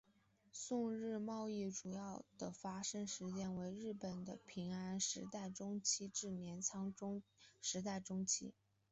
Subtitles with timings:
[0.51, 6.91] 宋日贸易主要的发生时间为日本的平安时代中期至镰仓
[7.61, 8.55] 时代中期。